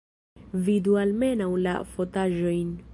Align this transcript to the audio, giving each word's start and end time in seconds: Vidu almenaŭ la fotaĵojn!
Vidu 0.69 0.95
almenaŭ 1.03 1.51
la 1.67 1.77
fotaĵojn! 1.95 2.79